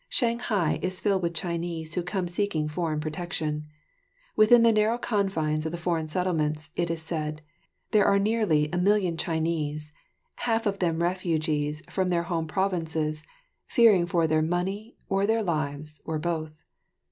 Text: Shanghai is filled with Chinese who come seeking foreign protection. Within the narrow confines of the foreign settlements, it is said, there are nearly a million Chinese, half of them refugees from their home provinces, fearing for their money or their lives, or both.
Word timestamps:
Shanghai 0.09 0.79
is 0.81 0.99
filled 0.99 1.21
with 1.21 1.35
Chinese 1.35 1.93
who 1.93 2.01
come 2.01 2.27
seeking 2.27 2.67
foreign 2.67 2.99
protection. 2.99 3.67
Within 4.35 4.63
the 4.63 4.71
narrow 4.71 4.97
confines 4.97 5.63
of 5.63 5.71
the 5.71 5.77
foreign 5.77 6.09
settlements, 6.09 6.71
it 6.75 6.89
is 6.89 7.03
said, 7.03 7.43
there 7.91 8.05
are 8.07 8.17
nearly 8.17 8.67
a 8.71 8.79
million 8.79 9.15
Chinese, 9.15 9.93
half 10.37 10.65
of 10.65 10.79
them 10.79 11.03
refugees 11.03 11.83
from 11.87 12.09
their 12.09 12.23
home 12.23 12.47
provinces, 12.47 13.23
fearing 13.67 14.07
for 14.07 14.25
their 14.25 14.41
money 14.41 14.97
or 15.07 15.27
their 15.27 15.43
lives, 15.43 16.01
or 16.03 16.17
both. 16.17 16.49